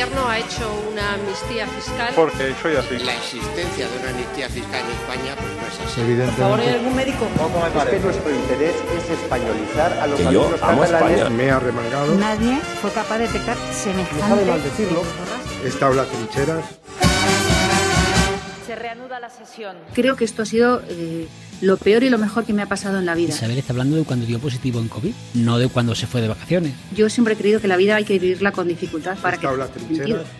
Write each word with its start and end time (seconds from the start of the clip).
gobierno 0.00 0.28
ha 0.28 0.38
hecho 0.38 0.82
una 0.90 1.14
amnistía 1.14 1.66
fiscal. 1.66 2.12
Porque 2.16 2.54
soy 2.62 2.76
así. 2.76 2.98
La 3.00 3.14
existencia 3.14 3.86
de 3.86 3.98
una 3.98 4.10
amnistía 4.10 4.48
fiscal 4.48 4.80
en 4.80 4.90
España 4.92 5.36
pues 5.36 5.54
no 5.56 5.66
es 5.66 5.90
así. 5.92 6.00
Evidentemente. 6.00 6.36
Por 6.36 6.44
favor, 6.44 6.60
¿hay 6.60 6.68
algún 6.70 6.96
médico? 6.96 7.28
¿Cómo 7.36 7.60
me 7.62 7.70
parece? 7.70 7.96
Es 7.96 8.00
que 8.02 8.06
nuestro 8.08 8.34
interés 8.34 8.74
es 8.96 9.10
españolizar 9.10 9.92
a 10.00 10.06
los 10.06 10.18
Que 10.18 10.32
yo 10.32 10.50
amo. 10.62 10.84
España. 10.84 11.28
Me 11.28 11.50
ha 11.50 11.58
remangado. 11.58 12.14
Nadie 12.14 12.58
fue 12.80 12.90
capaz 12.92 13.18
de 13.18 13.26
detectar 13.26 13.56
semejante. 13.72 14.22
No 14.22 14.28
sabe 14.28 14.44
mal 14.46 14.62
decirlo. 14.62 15.02
En 15.62 15.96
las 15.96 16.08
trincheras. 16.08 16.64
Se 18.66 18.74
reanuda 18.76 19.20
la 19.20 19.28
sesión. 19.28 19.76
Creo 19.92 20.16
que 20.16 20.24
esto 20.24 20.42
ha 20.42 20.46
sido 20.46 20.80
eh, 20.88 21.28
lo 21.60 21.76
peor 21.76 22.02
y 22.02 22.10
lo 22.10 22.18
mejor 22.18 22.44
que 22.44 22.52
me 22.52 22.62
ha 22.62 22.66
pasado 22.66 22.98
en 22.98 23.06
la 23.06 23.14
vida. 23.14 23.30
Isabel 23.30 23.58
está 23.58 23.72
hablando 23.72 23.96
de 23.96 24.04
cuando 24.04 24.26
dio 24.26 24.38
positivo 24.38 24.80
en 24.80 24.88
COVID, 24.88 25.12
no 25.34 25.58
de 25.58 25.68
cuando 25.68 25.94
se 25.94 26.06
fue 26.06 26.20
de 26.20 26.28
vacaciones. 26.28 26.72
Yo 26.96 27.08
siempre 27.08 27.34
he 27.34 27.36
creído 27.36 27.60
que 27.60 27.68
la 27.68 27.76
vida 27.76 27.96
hay 27.96 28.04
que 28.04 28.18
vivirla 28.18 28.52
con 28.52 28.68
dificultad 28.68 29.18
para 29.18 29.36
que. 29.36 29.48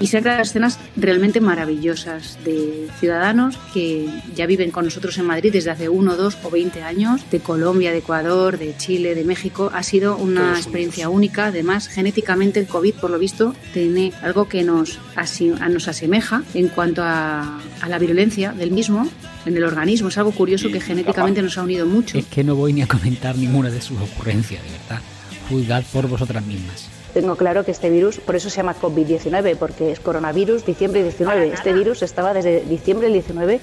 Y 0.01 0.07
se 0.07 0.23
crean 0.23 0.41
escenas 0.41 0.79
realmente 0.97 1.41
maravillosas 1.41 2.39
de 2.45 2.89
ciudadanos 2.99 3.59
que 3.73 4.09
ya 4.35 4.47
viven 4.47 4.71
con 4.71 4.85
nosotros 4.85 5.17
en 5.19 5.27
Madrid 5.27 5.53
desde 5.53 5.71
hace 5.71 5.89
uno, 5.89 6.17
dos 6.17 6.39
o 6.43 6.51
20 6.51 6.83
años, 6.83 7.23
de 7.31 7.41
Colombia, 7.41 7.93
de 7.93 7.99
Ecuador, 7.99 8.59
de 8.59 8.77
Chile, 8.77 9.15
de 9.15 9.25
México. 9.25 9.71
Ha 9.75 9.83
sido 9.83 10.17
una 10.17 10.41
Todos 10.41 10.59
experiencia 10.59 11.09
única. 11.09 11.47
Además, 11.47 11.89
genéticamente 11.89 12.61
el 12.61 12.67
COVID, 12.67 12.95
por 12.95 13.11
lo 13.11 13.19
visto, 13.19 13.55
tiene 13.73 14.13
algo 14.23 14.49
que 14.49 14.65
nos, 14.65 14.99
nos 15.71 15.89
asemeja 15.89 16.43
en 16.55 16.69
cuanto 16.69 17.03
a, 17.03 17.61
a 17.81 17.89
la 17.89 17.99
virulencia 17.99 18.53
del 18.53 18.71
mismo 18.71 19.09
en 19.47 19.57
el 19.57 19.65
organismo. 19.65 20.09
Es 20.09 20.19
algo 20.19 20.33
curioso 20.33 20.71
que 20.71 20.81
genéticamente 20.81 21.43
nos 21.43 21.57
ha 21.59 21.63
unido 21.63 21.87
mucho. 21.87 22.19
Es 22.19 22.27
que 22.27 22.45
no 22.45 22.55
voy 22.55 22.73
ni 22.73 22.83
a 22.83 22.87
comentar 22.87 23.37
ninguna 23.37 23.71
de 23.71 23.81
sus 23.81 24.01
ocurrencias, 24.01 24.63
de 24.63 24.71
verdad. 24.71 25.01
Juzgad 25.49 25.83
por 25.93 26.09
vosotras 26.09 26.45
mismas. 26.45 26.89
Tengo 27.15 27.37
claro 27.37 27.65
que 27.65 27.73
este 27.73 27.91
virus, 27.91 28.19
por 28.19 28.37
eso 28.37 28.51
se 28.51 28.59
llama 28.59 28.77
COVID-19, 28.81 29.57
porque 29.57 29.91
es 29.91 30.01
coronavirus 30.01 30.65
diciembre 30.65 31.03
19. 31.03 31.49
Este 31.53 31.73
virus 31.73 32.03
estaba 32.03 32.33
desde 32.33 32.61
diciembre 32.61 33.09
del 33.09 33.15
19 33.15 33.61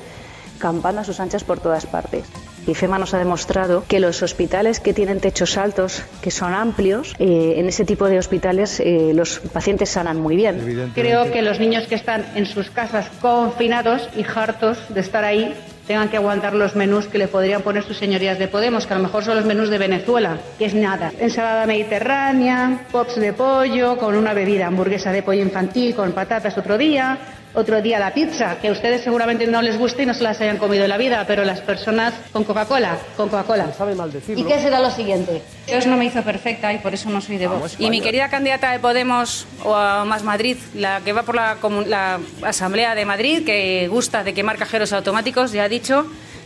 campando 0.57 1.01
a 1.01 1.03
sus 1.03 1.19
anchas 1.19 1.43
por 1.43 1.59
todas 1.59 1.85
partes. 1.85 2.25
Y 2.65 2.73
FEMA 2.73 2.99
nos 2.99 3.13
ha 3.13 3.17
demostrado 3.17 3.85
que 3.87 3.99
los 3.99 4.21
hospitales 4.21 4.81
que 4.81 4.93
tienen 4.93 5.21
techos 5.21 5.57
altos, 5.57 6.03
que 6.21 6.31
son 6.31 6.53
amplios, 6.53 7.15
eh, 7.17 7.53
en 7.57 7.69
ese 7.69 7.85
tipo 7.85 8.09
de 8.09 8.19
hospitales 8.19 8.81
eh, 8.81 9.13
los 9.13 9.39
pacientes 9.39 9.89
sanan 9.89 10.19
muy 10.19 10.35
bien. 10.35 10.91
Creo 10.93 11.31
que 11.31 11.41
los 11.41 11.59
niños 11.59 11.87
que 11.87 11.95
están 11.95 12.25
en 12.35 12.45
sus 12.45 12.69
casas 12.69 13.09
confinados 13.21 14.09
y 14.17 14.25
hartos 14.25 14.77
de 14.89 14.99
estar 14.99 15.23
ahí 15.23 15.53
tengan 15.87 16.09
que 16.09 16.17
aguantar 16.17 16.53
los 16.53 16.75
menús 16.75 17.07
que 17.07 17.17
le 17.17 17.27
podrían 17.27 17.61
poner 17.61 17.83
sus 17.83 17.97
señorías 17.97 18.37
de 18.37 18.47
Podemos, 18.47 18.85
que 18.85 18.93
a 18.93 18.97
lo 18.97 19.03
mejor 19.03 19.23
son 19.23 19.37
los 19.37 19.45
menús 19.45 19.69
de 19.69 19.77
Venezuela, 19.77 20.37
que 20.59 20.65
es 20.65 20.73
nada. 20.73 21.11
Ensalada 21.19 21.65
mediterránea, 21.65 22.81
pops 22.91 23.15
de 23.15 23.33
pollo, 23.33 23.97
con 23.97 24.15
una 24.15 24.33
bebida, 24.33 24.67
hamburguesa 24.67 25.11
de 25.11 25.23
pollo 25.23 25.41
infantil 25.41 25.95
con 25.95 26.11
patatas 26.11 26.57
otro 26.57 26.77
día, 26.77 27.17
otro 27.57 27.81
día 27.81 27.97
la 27.97 28.13
pizza, 28.13 28.59
que 28.59 28.67
a 28.67 28.71
ustedes 28.71 29.03
seguramente 29.03 29.47
no 29.47 29.63
les 29.63 29.77
guste 29.79 30.03
y 30.03 30.05
no 30.05 30.13
se 30.13 30.23
las 30.23 30.39
hayan 30.39 30.57
comido 30.57 30.83
en 30.83 30.89
la 30.89 30.97
vida, 30.97 31.25
pero 31.27 31.43
las 31.43 31.59
personas 31.59 32.13
con 32.31 32.43
Coca-Cola, 32.43 32.97
con 33.17 33.29
Coca-Cola. 33.29 33.73
Sabe 33.75 33.95
mal 33.95 34.11
¿Y 34.27 34.43
qué 34.43 34.59
será 34.59 34.79
lo 34.79 34.91
siguiente? 34.91 35.41
Dios 35.65 35.87
no 35.87 35.97
me 35.97 36.05
hizo 36.05 36.21
perfecta 36.21 36.71
y 36.71 36.77
por 36.77 36.93
eso 36.93 37.09
no 37.09 37.19
soy 37.19 37.37
de 37.37 37.47
Vox. 37.47 37.75
Y 37.79 37.89
mi 37.89 37.99
querida 37.99 38.29
candidata 38.29 38.71
de 38.71 38.79
Podemos 38.79 39.47
o 39.63 39.75
a 39.75 40.05
Más 40.05 40.23
Madrid, 40.23 40.57
la 40.75 41.01
que 41.01 41.13
va 41.13 41.23
por 41.23 41.33
la, 41.33 41.57
la 41.87 42.19
Asamblea 42.43 42.93
de 42.93 43.05
Madrid, 43.05 43.43
que 43.43 43.87
gusta 43.89 44.23
de 44.23 44.35
quemar 44.35 44.57
cajeros 44.57 44.93
automáticos, 44.93 45.51
ya 45.51 45.63
ha 45.63 45.69
dicho 45.69 46.05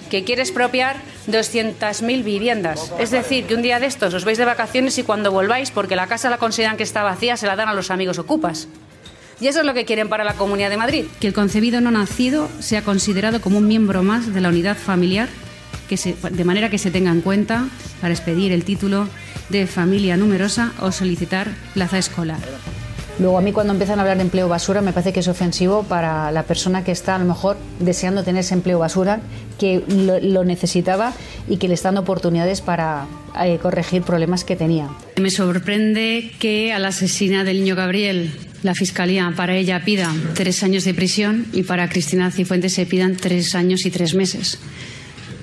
que 0.09 0.23
quiere 0.23 0.41
expropiar 0.41 0.95
200.000 1.27 2.23
viviendas. 2.23 2.93
Es 2.99 3.11
decir, 3.11 3.47
que 3.47 3.55
un 3.55 3.61
día 3.61 3.79
de 3.79 3.87
estos 3.87 4.13
os 4.13 4.23
vais 4.23 4.37
de 4.37 4.45
vacaciones 4.45 4.97
y 4.97 5.03
cuando 5.03 5.31
volváis, 5.31 5.71
porque 5.71 5.95
la 5.95 6.07
casa 6.07 6.29
la 6.29 6.37
consideran 6.37 6.77
que 6.77 6.83
está 6.83 7.03
vacía, 7.03 7.35
se 7.35 7.47
la 7.47 7.55
dan 7.55 7.69
a 7.69 7.73
los 7.73 7.91
amigos 7.91 8.17
ocupas. 8.17 8.67
Y 9.41 9.47
eso 9.47 9.59
es 9.61 9.65
lo 9.65 9.73
que 9.73 9.85
quieren 9.85 10.07
para 10.07 10.23
la 10.23 10.33
Comunidad 10.35 10.69
de 10.69 10.77
Madrid. 10.77 11.05
que 11.19 11.27
el 11.27 11.33
concebido 11.33 11.81
no 11.81 11.89
nacido 11.91 12.47
sea 12.59 12.83
considerado 12.83 13.41
como 13.41 13.57
un 13.57 13.67
miembro 13.67 14.03
más 14.03 14.33
de 14.33 14.39
la 14.39 14.49
unidad 14.49 14.77
familiar, 14.77 15.27
que 15.89 15.97
se- 15.97 16.15
de 16.29 16.43
manera 16.45 16.69
que 16.69 16.77
se 16.77 16.91
tenga 16.91 17.11
en 17.11 17.21
cuenta 17.21 17.65
para 17.99 18.13
expedir 18.13 18.51
el 18.51 18.63
título 18.63 19.07
de 19.49 19.67
familia 19.67 20.15
numerosa 20.15 20.71
o 20.79 20.91
solicitar 20.91 21.47
plaza 21.73 21.97
escolar. 21.97 22.39
Luego 23.19 23.37
a 23.37 23.41
mí 23.41 23.51
cuando 23.51 23.73
empiezan 23.73 23.99
a 23.99 24.03
hablar 24.03 24.17
de 24.17 24.23
empleo 24.23 24.47
basura 24.47 24.81
me 24.81 24.93
parece 24.93 25.11
que 25.11 25.19
es 25.19 25.27
ofensivo 25.27 25.83
para 25.83 26.31
la 26.31 26.43
persona 26.43 26.83
que 26.83 26.91
está 26.91 27.15
a 27.15 27.19
lo 27.19 27.25
mejor 27.25 27.57
deseando 27.79 28.23
tener 28.23 28.39
ese 28.41 28.53
empleo 28.53 28.79
basura, 28.79 29.19
que 29.59 29.83
lo, 29.87 30.19
lo 30.19 30.43
necesitaba 30.45 31.13
y 31.49 31.57
que 31.57 31.67
le 31.67 31.73
están 31.73 31.95
dando 31.95 32.01
oportunidades 32.01 32.61
para 32.61 33.05
eh, 33.43 33.59
corregir 33.61 34.03
problemas 34.03 34.43
que 34.45 34.55
tenía. 34.55 34.87
Me 35.19 35.29
sorprende 35.29 36.31
que 36.39 36.71
a 36.73 36.79
la 36.79 36.87
asesina 36.87 37.43
del 37.43 37.59
niño 37.59 37.75
Gabriel 37.75 38.31
la 38.63 38.75
Fiscalía 38.75 39.33
para 39.35 39.55
ella 39.55 39.83
pida 39.83 40.13
tres 40.35 40.63
años 40.63 40.83
de 40.83 40.93
prisión 40.93 41.45
y 41.53 41.63
para 41.63 41.89
Cristina 41.89 42.31
Cifuentes 42.31 42.73
se 42.73 42.85
pidan 42.85 43.15
tres 43.15 43.55
años 43.55 43.85
y 43.85 43.91
tres 43.91 44.13
meses. 44.13 44.59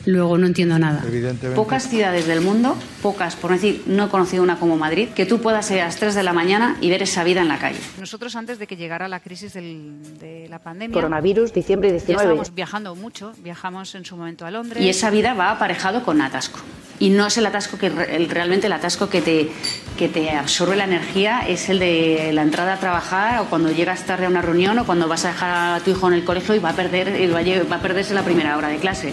Luego 0.09 0.39
no 0.39 0.47
entiendo 0.47 0.79
nada. 0.79 1.03
Evidentemente. 1.07 1.55
Pocas 1.55 1.87
ciudades 1.89 2.27
del 2.27 2.41
mundo, 2.41 2.77
pocas, 3.03 3.37
por 3.37 3.51
no 3.51 3.57
decir, 3.57 3.83
no 3.87 4.07
he 4.07 4.09
conocido 4.09 4.43
una 4.43 4.59
como 4.59 4.79
Madrid, 4.79 5.09
que 5.15 5.27
tú 5.27 5.41
puedas 5.43 5.71
ir 5.71 5.81
a 5.81 5.85
las 5.85 5.97
3 5.97 6.15
de 6.15 6.23
la 6.23 6.33
mañana 6.33 6.77
y 6.81 6.89
ver 6.89 7.03
esa 7.03 7.25
vida 7.25 7.43
en 7.43 7.49
la 7.49 7.59
calle. 7.59 7.79
Nosotros 8.01 8.35
antes 8.35 8.59
de 8.59 8.67
que 8.67 8.77
llegara 8.77 9.07
la 9.07 9.21
crisis 9.21 9.53
del- 9.53 10.19
de 10.19 10.47
la 10.49 10.61
pandemia, 10.61 10.95
Coronavirus, 10.95 11.53
diciembre 11.53 11.89
ya 11.91 11.93
19. 11.97 12.23
estábamos 12.23 12.55
viajando 12.55 12.95
mucho, 12.95 13.35
viajamos 13.43 13.95
en 13.97 14.07
su 14.07 14.17
momento 14.17 14.47
a 14.47 14.51
Londres. 14.51 14.83
Y 14.83 14.89
esa 14.89 15.11
vida 15.11 15.35
va 15.35 15.51
aparejado 15.51 16.03
con 16.03 16.23
atasco. 16.23 16.61
Y 17.01 17.11
no 17.11 17.27
es 17.27 17.37
el 17.37 17.45
atasco 17.47 17.77
que 17.79 17.91
re- 17.91 18.17
el- 18.17 18.31
realmente 18.31 18.67
el 18.67 18.73
atasco 18.73 19.11
que 19.11 19.21
te, 19.21 19.51
que 19.99 20.09
te 20.09 20.31
absorbe 20.31 20.75
la 20.75 20.85
energía, 20.85 21.41
es 21.47 21.69
el 21.69 21.79
de 21.81 22.31
la 22.33 22.43
entrada 22.43 22.73
a 22.73 22.77
trabajar 22.81 23.41
o 23.43 23.45
cuando 23.45 23.71
llegas 23.71 24.05
tarde 24.07 24.25
a 24.25 24.29
una 24.29 24.41
reunión 24.41 24.79
o 24.79 24.87
cuando 24.87 25.07
vas 25.07 25.25
a 25.27 25.29
dejar 25.29 25.77
a 25.77 25.81
tu 25.85 25.91
hijo 25.91 26.09
en 26.09 26.15
el 26.15 26.25
colegio 26.25 26.55
y 26.55 26.59
va 26.61 26.71
a, 26.71 26.75
perder, 26.77 27.21
y 27.21 27.27
va 27.27 27.41
a, 27.41 27.43
lle- 27.43 27.71
va 27.71 27.77
a 27.77 27.81
perderse 27.83 28.15
la 28.15 28.23
primera 28.23 28.57
hora 28.57 28.69
de 28.69 28.79
clase. 28.79 29.13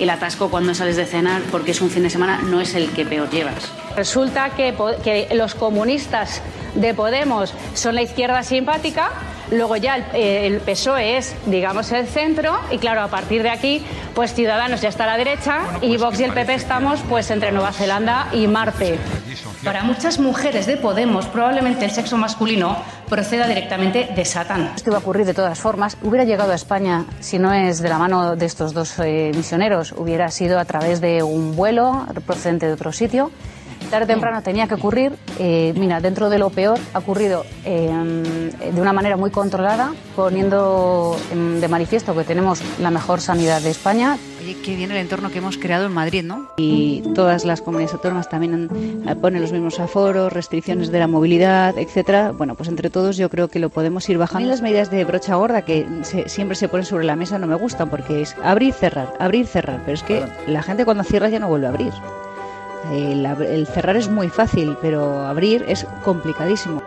El 0.00 0.08
atasco 0.08 0.48
cuando 0.48 0.74
sales 0.74 0.96
de 0.96 1.04
cenar 1.04 1.42
porque 1.50 1.72
es 1.72 1.80
un 1.82 1.90
fin 1.90 2.02
de 2.02 2.10
semana 2.10 2.40
no 2.42 2.60
es 2.62 2.74
el 2.74 2.90
que 2.90 3.04
peor 3.04 3.28
llevas. 3.28 3.70
Resulta 3.94 4.50
que, 4.50 5.28
los 5.34 5.54
comunistas 5.54 6.40
de 6.74 6.94
Podemos 6.94 7.52
son 7.74 7.96
la 7.96 8.02
izquierda 8.02 8.42
simpática, 8.42 9.10
luego 9.50 9.76
ya 9.76 9.96
el, 9.96 10.04
eh, 10.14 10.46
el 10.46 10.60
PSOE 10.60 11.18
es, 11.18 11.36
digamos, 11.44 11.92
el 11.92 12.06
centro, 12.06 12.58
y 12.70 12.78
claro, 12.78 13.02
a 13.02 13.08
partir 13.08 13.42
de 13.42 13.50
aquí, 13.50 13.82
pues 14.14 14.32
Ciudadanos 14.32 14.80
ya 14.80 14.88
está 14.88 15.04
a 15.04 15.08
la 15.08 15.16
derecha 15.18 15.60
y 15.82 15.98
Vox 15.98 16.18
y 16.18 16.24
el 16.24 16.32
PP 16.32 16.54
estamos 16.54 17.00
pues 17.08 17.30
entre 17.30 17.52
Nueva 17.52 17.72
Zelanda 17.72 18.28
y 18.32 18.46
Marte. 18.46 18.98
Para 19.64 19.84
muchas 19.84 20.18
mujeres 20.18 20.64
de 20.64 20.78
Podemos, 20.78 21.26
probablemente 21.26 21.84
el 21.84 21.90
sexo 21.90 22.16
masculino 22.16 22.78
proceda 23.10 23.46
directamente 23.46 24.08
de 24.16 24.24
Satán. 24.24 24.72
Esto 24.74 24.88
iba 24.88 24.96
a 24.96 25.00
ocurrir 25.00 25.26
de 25.26 25.34
todas 25.34 25.58
formas. 25.58 25.98
Hubiera 26.02 26.24
llegado 26.24 26.52
a 26.52 26.54
España, 26.54 27.04
si 27.20 27.38
no 27.38 27.52
es 27.52 27.82
de 27.82 27.90
la 27.90 27.98
mano 27.98 28.36
de 28.36 28.46
estos 28.46 28.72
dos 28.72 28.98
eh, 29.00 29.32
misioneros, 29.34 29.92
hubiera 29.92 30.30
sido 30.30 30.58
a 30.58 30.64
través 30.64 31.02
de 31.02 31.22
un 31.22 31.54
vuelo 31.56 32.06
procedente 32.24 32.66
de 32.66 32.72
otro 32.72 32.90
sitio. 32.90 33.30
Tarde 33.90 34.04
o 34.04 34.06
temprano 34.06 34.40
tenía 34.42 34.68
que 34.68 34.74
ocurrir. 34.74 35.12
eh, 35.40 35.72
mira, 35.76 36.00
dentro 36.00 36.30
de 36.30 36.38
lo 36.38 36.50
peor, 36.50 36.78
ha 36.94 36.98
ocurrido 37.00 37.44
eh, 37.64 37.90
de 38.72 38.80
una 38.80 38.92
manera 38.92 39.16
muy 39.16 39.30
controlada, 39.32 39.92
poniendo 40.14 41.16
em, 41.32 41.60
de 41.60 41.66
manifiesto 41.66 42.14
que 42.14 42.22
tenemos 42.22 42.62
la 42.80 42.90
mejor 42.92 43.20
sanidad 43.20 43.60
de 43.60 43.70
España. 43.70 44.16
Oye, 44.40 44.56
qué 44.64 44.76
bien 44.76 44.92
el 44.92 44.96
entorno 44.98 45.30
que 45.30 45.38
hemos 45.38 45.58
creado 45.58 45.86
en 45.86 45.92
Madrid, 45.92 46.22
¿no? 46.22 46.48
Y 46.56 47.02
todas 47.16 47.44
las 47.44 47.62
comunidades 47.62 47.94
autónomas 47.94 48.28
también 48.28 48.68
eh, 49.08 49.14
ponen 49.16 49.42
los 49.42 49.50
mismos 49.50 49.80
aforos, 49.80 50.32
restricciones 50.32 50.92
de 50.92 50.98
la 51.00 51.08
movilidad, 51.08 51.76
etcétera. 51.76 52.30
Bueno, 52.30 52.54
pues 52.54 52.68
entre 52.68 52.90
todos 52.90 53.16
yo 53.16 53.28
creo 53.28 53.48
que 53.48 53.58
lo 53.58 53.70
podemos 53.70 54.08
ir 54.08 54.18
bajando. 54.18 54.48
Las 54.48 54.62
medidas 54.62 54.90
de 54.92 55.04
brocha 55.04 55.34
gorda 55.34 55.62
que 55.62 55.84
se- 56.02 56.28
siempre 56.28 56.54
se 56.54 56.68
ponen 56.68 56.86
sobre 56.86 57.04
la 57.04 57.16
mesa 57.16 57.38
no 57.40 57.48
me 57.48 57.56
gustan 57.56 57.90
porque 57.90 58.22
es 58.22 58.36
abrir, 58.44 58.72
cerrar, 58.72 59.14
abrir, 59.18 59.46
cerrar. 59.48 59.80
Pero 59.84 59.94
es 59.94 60.02
que 60.04 60.22
la 60.46 60.62
gente 60.62 60.84
cuando 60.84 61.02
cierra 61.02 61.28
ya 61.28 61.40
no 61.40 61.48
vuelve 61.48 61.66
a 61.66 61.70
abrir. 61.70 61.92
El, 62.92 63.66
cerrar 63.66 63.96
es 63.96 64.08
muy 64.08 64.28
fácil, 64.28 64.76
pero 64.80 65.26
abrir 65.26 65.64
es 65.68 65.86
complicadísimo. 66.04 66.82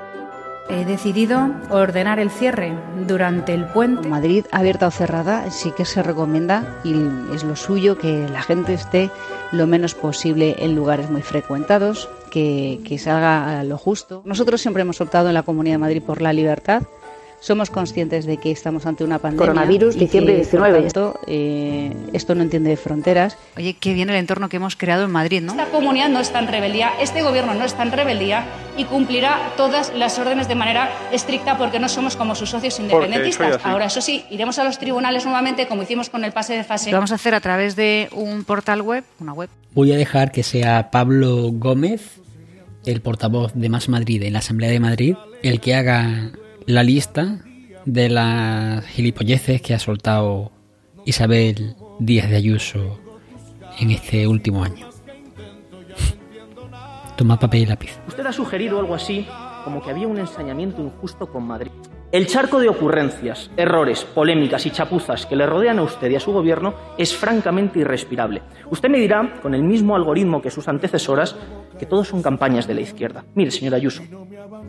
He 0.69 0.85
decidido 0.85 1.51
ordenar 1.69 2.19
el 2.19 2.29
cierre 2.29 2.73
durante 3.05 3.53
el 3.53 3.65
puente. 3.65 4.07
Madrid 4.07 4.45
abierta 4.51 4.87
o 4.87 4.91
cerrada 4.91 5.51
sí 5.51 5.71
que 5.71 5.83
se 5.83 6.01
recomienda 6.01 6.79
y 6.85 6.95
es 7.33 7.43
lo 7.43 7.57
suyo 7.57 7.97
que 7.97 8.29
la 8.29 8.41
gente 8.41 8.73
esté 8.73 9.11
lo 9.51 9.67
menos 9.67 9.93
posible 9.93 10.55
en 10.59 10.73
lugares 10.73 11.09
muy 11.09 11.21
frecuentados, 11.21 12.09
que, 12.31 12.79
que 12.87 12.97
salga 12.97 13.59
a 13.59 13.63
lo 13.63 13.77
justo. 13.77 14.21
Nosotros 14.25 14.61
siempre 14.61 14.81
hemos 14.81 15.01
optado 15.01 15.27
en 15.27 15.33
la 15.33 15.43
Comunidad 15.43 15.75
de 15.75 15.79
Madrid 15.79 16.01
por 16.01 16.21
la 16.21 16.31
libertad. 16.31 16.83
Somos 17.43 17.69
conscientes 17.69 18.25
de 18.25 18.37
que 18.37 18.51
estamos 18.51 18.85
ante 18.85 19.03
una 19.03 19.19
pandemia. 19.19 19.47
Coronavirus, 19.47 19.99
diciembre 19.99 20.31
que, 20.31 20.43
19. 20.43 20.73
por 20.73 20.81
tanto, 20.83 21.19
eh, 21.27 21.93
esto 22.13 22.35
no 22.35 22.41
entiende 22.41 22.69
de 22.69 22.77
fronteras. 22.77 23.37
Oye, 23.57 23.75
qué 23.77 23.93
bien 23.93 24.09
el 24.09 24.15
entorno 24.15 24.47
que 24.47 24.55
hemos 24.55 24.77
creado 24.77 25.03
en 25.03 25.11
Madrid, 25.11 25.41
¿no? 25.41 25.51
Esta 25.51 25.65
comunidad 25.65 26.07
no 26.07 26.21
está 26.21 26.39
en 26.39 26.47
rebeldía, 26.47 26.93
este 27.01 27.21
gobierno 27.21 27.53
no 27.53 27.65
está 27.65 27.83
en 27.83 27.91
rebeldía 27.91 28.45
y 28.77 28.85
cumplirá 28.85 29.51
todas 29.57 29.93
las 29.93 30.17
órdenes 30.19 30.47
de 30.47 30.55
manera 30.55 30.89
estricta 31.11 31.57
porque 31.57 31.81
no 31.81 31.89
somos 31.89 32.15
como 32.15 32.33
sus 32.33 32.49
socios 32.49 32.79
independentistas. 32.79 33.59
Ahora, 33.65 33.87
eso 33.87 33.99
sí, 33.99 34.23
iremos 34.29 34.57
a 34.59 34.63
los 34.63 34.79
tribunales 34.79 35.25
nuevamente 35.25 35.67
como 35.67 35.83
hicimos 35.83 36.09
con 36.09 36.23
el 36.23 36.31
pase 36.31 36.53
de 36.53 36.63
fase. 36.63 36.91
Lo 36.91 36.97
vamos 36.97 37.11
a 37.11 37.15
hacer 37.15 37.35
a 37.35 37.41
través 37.41 37.75
de 37.75 38.07
un 38.13 38.45
portal 38.45 38.81
web, 38.81 39.03
una 39.19 39.33
web. 39.33 39.49
Voy 39.73 39.91
a 39.91 39.97
dejar 39.97 40.31
que 40.31 40.43
sea 40.43 40.91
Pablo 40.91 41.49
Gómez, 41.51 42.21
el 42.85 43.01
portavoz 43.01 43.51
de 43.53 43.67
Más 43.67 43.89
Madrid 43.89 44.23
en 44.23 44.31
la 44.31 44.39
Asamblea 44.39 44.69
de 44.69 44.79
Madrid, 44.79 45.15
el 45.41 45.59
que 45.59 45.75
haga 45.75 46.31
la 46.67 46.83
lista 46.83 47.39
de 47.85 48.09
las 48.09 48.85
gilipolleces 48.85 49.61
que 49.61 49.73
ha 49.73 49.79
soltado 49.79 50.51
Isabel 51.05 51.75
Díaz 51.99 52.29
de 52.29 52.37
Ayuso 52.37 52.99
en 53.79 53.91
este 53.91 54.27
último 54.27 54.63
año. 54.63 54.87
Toma 57.17 57.39
papel 57.39 57.63
y 57.63 57.65
lápiz. 57.65 57.99
Usted 58.07 58.25
ha 58.25 58.31
sugerido 58.31 58.79
algo 58.79 58.95
así 58.95 59.27
como 59.63 59.81
que 59.81 59.91
había 59.91 60.07
un 60.07 60.19
ensañamiento 60.19 60.81
injusto 60.81 61.27
con 61.27 61.45
Madrid. 61.45 61.71
El 62.11 62.27
charco 62.27 62.59
de 62.59 62.69
ocurrencias, 62.69 63.49
errores, 63.57 64.05
polémicas 64.05 64.65
y 64.67 64.71
chapuzas 64.71 65.25
que 65.25 65.35
le 65.35 65.47
rodean 65.47 65.79
a 65.79 65.83
usted 65.83 66.11
y 66.11 66.15
a 66.15 66.19
su 66.19 66.31
gobierno 66.31 66.75
es 66.97 67.15
francamente 67.15 67.79
irrespirable. 67.79 68.43
Usted 68.69 68.89
me 68.89 68.99
dirá, 68.99 69.39
con 69.41 69.55
el 69.55 69.63
mismo 69.63 69.95
algoritmo 69.95 70.39
que 70.39 70.51
sus 70.51 70.67
antecesoras, 70.67 71.35
que 71.79 71.87
todos 71.87 72.09
son 72.09 72.21
campañas 72.21 72.67
de 72.67 72.75
la 72.75 72.81
izquierda. 72.81 73.25
Mire, 73.33 73.49
señor 73.49 73.73
Ayuso, 73.73 74.03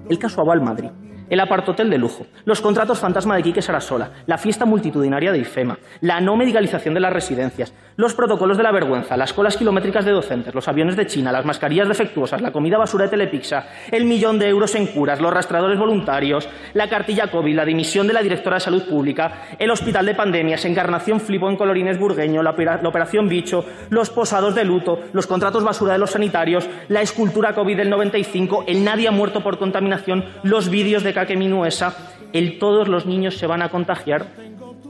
el 0.09 0.19
caso 0.19 0.41
Aval 0.41 0.63
Madrid 0.63 0.89
el 1.31 1.41
apartotel 1.41 1.91
de 1.91 1.99
lujo, 1.99 2.27
los 2.45 2.61
contratos 2.61 2.99
fantasma 2.99 3.37
de 3.37 3.43
Quique 3.43 3.63
Sarasola, 3.63 4.11
la 4.27 4.39
fiesta 4.39 4.65
multitudinaria 4.65 5.33
de 5.33 5.39
IFEMA, 5.39 5.79
la 6.01 6.21
no 6.21 6.37
medicalización 6.37 6.95
de 6.95 7.01
las 7.01 7.13
residencias, 7.13 7.73
los 7.97 8.15
protocolos 8.15 8.57
de 8.57 8.63
la 8.63 8.73
vergüenza, 8.73 9.17
las 9.17 9.33
colas 9.33 9.57
kilométricas 9.57 10.05
de 10.05 10.11
docentes, 10.11 10.55
los 10.55 10.67
aviones 10.69 10.97
de 10.97 11.07
China, 11.07 11.33
las 11.33 11.45
mascarillas 11.45 11.89
defectuosas, 11.89 12.41
la 12.41 12.53
comida 12.53 12.79
basura 12.79 13.05
de 13.05 13.11
Telepixa, 13.11 13.69
el 13.91 14.05
millón 14.05 14.39
de 14.39 14.49
euros 14.49 14.75
en 14.75 14.87
curas, 14.89 15.21
los 15.21 15.33
rastreadores 15.33 15.79
voluntarios, 15.79 16.49
la 16.73 16.89
cartilla 16.89 17.29
COVID, 17.31 17.55
la 17.55 17.65
dimisión 17.65 18.07
de 18.07 18.13
la 18.13 18.23
directora 18.23 18.57
de 18.57 18.61
Salud 18.61 18.83
Pública, 18.89 19.47
el 19.59 19.71
hospital 19.71 20.07
de 20.07 20.15
pandemias, 20.15 20.65
Encarnación 20.65 21.21
Flipo 21.21 21.49
en 21.49 21.57
Colorines 21.57 21.99
Burgueño, 21.99 22.43
la 22.43 22.51
operación 22.51 23.29
Bicho, 23.29 23.65
los 23.91 24.11
posados 24.11 24.55
de 24.55 24.65
luto, 24.65 25.01
los 25.13 25.27
contratos 25.27 25.65
basura 25.65 25.93
de 25.93 25.99
los 25.99 26.11
sanitarios, 26.11 26.69
la 26.89 27.03
escultura 27.03 27.55
COVID 27.55 27.77
del 27.77 27.91
95, 27.91 28.65
el 28.67 28.85
nadie 28.85 29.09
ha 29.09 29.13
muerto 29.13 29.43
por 29.43 29.59
contaminación, 29.59 30.25
los 30.43 30.69
vídeos 30.69 31.03
de 31.03 31.14
que 31.23 31.37
minuesa, 31.37 31.97
el 32.33 32.59
todos 32.59 32.89
los 32.89 33.07
niños 33.07 33.37
se 33.37 33.47
van 33.47 33.63
a 33.63 33.69
contagiar. 33.69 34.27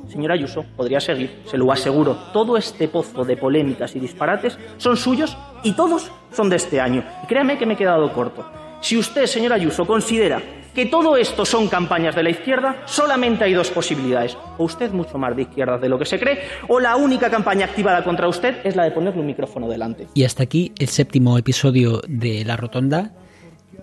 Señora 0.08 0.34
Ayuso, 0.34 0.64
podría 0.76 1.00
seguir, 1.00 1.42
se 1.44 1.58
lo 1.58 1.70
aseguro. 1.70 2.16
Todo 2.32 2.56
este 2.56 2.88
pozo 2.88 3.24
de 3.24 3.36
polémicas 3.36 3.94
y 3.94 4.00
disparates 4.00 4.58
son 4.78 4.96
suyos 4.96 5.36
y 5.62 5.72
todos 5.72 6.10
son 6.32 6.48
de 6.48 6.56
este 6.56 6.80
año. 6.80 7.04
Y 7.22 7.26
créame 7.26 7.58
que 7.58 7.66
me 7.66 7.74
he 7.74 7.76
quedado 7.76 8.12
corto. 8.12 8.44
Si 8.80 8.96
usted, 8.96 9.26
señora 9.26 9.56
Ayuso, 9.56 9.86
considera 9.86 10.42
que 10.74 10.86
todo 10.86 11.16
esto 11.16 11.44
son 11.44 11.68
campañas 11.68 12.16
de 12.16 12.22
la 12.22 12.30
izquierda, 12.30 12.82
solamente 12.86 13.44
hay 13.44 13.54
dos 13.54 13.70
posibilidades. 13.70 14.36
O 14.58 14.64
usted 14.64 14.90
mucho 14.90 15.18
más 15.18 15.36
de 15.36 15.42
izquierda 15.42 15.78
de 15.78 15.88
lo 15.88 15.98
que 15.98 16.04
se 16.04 16.18
cree, 16.18 16.40
o 16.68 16.80
la 16.80 16.96
única 16.96 17.30
campaña 17.30 17.66
activada 17.66 18.02
contra 18.02 18.28
usted 18.28 18.56
es 18.64 18.74
la 18.74 18.84
de 18.84 18.90
ponerle 18.90 19.20
un 19.20 19.26
micrófono 19.26 19.68
delante. 19.68 20.08
Y 20.14 20.24
hasta 20.24 20.42
aquí 20.42 20.72
el 20.78 20.88
séptimo 20.88 21.38
episodio 21.38 22.02
de 22.08 22.44
La 22.44 22.56
Rotonda 22.56 23.12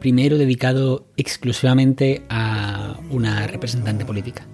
primero 0.02 0.38
dedicado 0.38 1.06
exclusivamente 1.16 2.24
a 2.28 2.98
una 3.12 3.48
representante 3.48 4.04
política. 4.04 4.46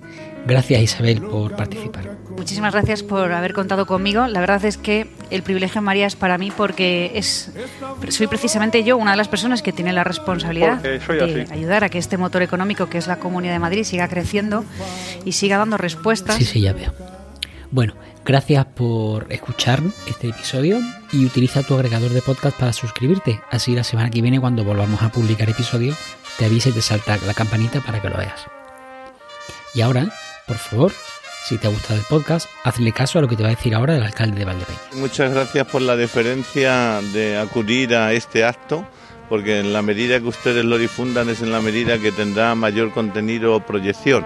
Gracias 0.45 0.81
Isabel 0.81 1.21
por 1.21 1.55
participar. 1.55 2.17
Muchísimas 2.37 2.73
gracias 2.73 3.01
por 3.01 3.31
haber 3.31 3.53
contado 3.53 3.85
conmigo. 3.85 4.27
La 4.27 4.39
verdad 4.41 4.63
es 4.65 4.77
que 4.77 5.07
el 5.31 5.43
privilegio 5.43 5.81
María 5.81 6.05
es 6.05 6.15
para 6.15 6.37
mí 6.37 6.51
porque 6.55 7.11
es 7.15 7.51
soy 8.09 8.27
precisamente 8.27 8.83
yo 8.83 8.97
una 8.97 9.11
de 9.11 9.17
las 9.17 9.27
personas 9.27 9.61
que 9.61 9.71
tiene 9.71 9.93
la 9.93 10.03
responsabilidad 10.03 10.81
de 10.81 11.47
ayudar 11.49 11.83
a 11.83 11.89
que 11.89 11.97
este 11.97 12.17
motor 12.17 12.41
económico 12.43 12.87
que 12.87 12.97
es 12.97 13.07
la 13.07 13.17
Comunidad 13.17 13.53
de 13.53 13.59
Madrid 13.59 13.83
siga 13.83 14.07
creciendo 14.07 14.65
y 15.25 15.31
siga 15.31 15.57
dando 15.57 15.77
respuestas. 15.77 16.35
Sí, 16.35 16.45
sí, 16.45 16.61
ya 16.61 16.73
veo. 16.73 16.93
Bueno, 17.71 17.95
Gracias 18.27 18.65
por 18.65 19.31
escuchar 19.31 19.81
este 20.05 20.27
episodio 20.27 20.79
y 21.13 21.25
utiliza 21.25 21.63
tu 21.63 21.75
agregador 21.75 22.11
de 22.11 22.21
podcast 22.21 22.59
para 22.59 22.73
suscribirte. 22.73 23.39
Así 23.49 23.73
la 23.73 23.85
semana 23.85 24.09
que 24.09 24.21
viene 24.21 24.41
cuando 24.41 24.65
volvamos 24.65 25.01
a 25.01 25.07
publicar 25.07 25.49
episodios 25.49 25.97
te 26.37 26.43
avisa 26.43 26.67
y 26.67 26.73
te 26.73 26.81
salta 26.81 27.17
la 27.25 27.33
campanita 27.33 27.79
para 27.79 28.01
que 28.01 28.09
lo 28.09 28.17
veas. 28.17 28.45
Y 29.73 29.79
ahora, 29.79 30.11
por 30.45 30.57
favor, 30.57 30.91
si 31.47 31.57
te 31.57 31.67
ha 31.67 31.69
gustado 31.69 31.97
el 31.97 32.05
podcast, 32.09 32.49
hazle 32.65 32.91
caso 32.91 33.17
a 33.17 33.21
lo 33.21 33.29
que 33.29 33.37
te 33.37 33.43
va 33.43 33.49
a 33.49 33.55
decir 33.55 33.73
ahora 33.73 33.95
el 33.95 34.03
alcalde 34.03 34.39
de 34.39 34.43
Valdepeña. 34.45 34.79
Muchas 34.95 35.33
gracias 35.33 35.65
por 35.65 35.81
la 35.81 35.95
deferencia 35.95 36.99
de 37.13 37.37
acudir 37.37 37.95
a 37.95 38.11
este 38.11 38.43
acto, 38.43 38.85
porque 39.29 39.61
en 39.61 39.71
la 39.71 39.81
medida 39.81 40.19
que 40.19 40.27
ustedes 40.27 40.65
lo 40.65 40.77
difundan 40.77 41.29
es 41.29 41.41
en 41.41 41.53
la 41.53 41.61
medida 41.61 41.97
que 41.97 42.11
tendrá 42.11 42.53
mayor 42.55 42.91
contenido 42.91 43.55
o 43.55 43.61
proyección. 43.61 44.25